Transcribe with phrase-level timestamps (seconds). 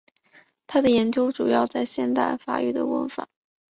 [0.65, 3.29] 他的研究主要在现代法语的文法。